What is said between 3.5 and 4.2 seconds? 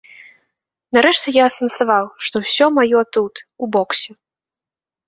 у боксе.